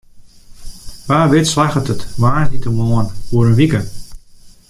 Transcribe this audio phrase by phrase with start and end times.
[1.07, 3.81] Wa wit slagget it woansdeitemoarn oer in wike.